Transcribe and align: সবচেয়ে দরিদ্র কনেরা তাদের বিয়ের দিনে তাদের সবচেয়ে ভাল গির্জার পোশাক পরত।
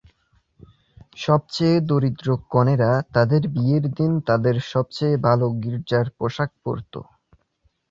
সবচেয়ে 1.17 1.75
দরিদ্র 1.89 2.27
কনেরা 2.51 2.91
তাদের 3.15 3.41
বিয়ের 3.53 3.85
দিনে 3.95 4.19
তাদের 4.29 4.55
সবচেয়ে 4.71 5.15
ভাল 5.25 5.39
গির্জার 5.63 6.07
পোশাক 6.17 6.49
পরত। 6.63 6.93